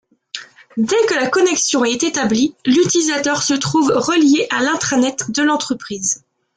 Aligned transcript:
Dès 0.77 0.95
que 1.07 1.13
la 1.13 1.27
connexion 1.29 1.85
est 1.85 2.01
établie, 2.01 2.55
l'utilisateur 2.65 3.43
se 3.43 3.53
trouve 3.53 3.91
relié 3.95 4.47
à 4.49 4.63
l'Intranet 4.63 5.29
de 5.29 5.43
l'entreprise. 5.43 6.23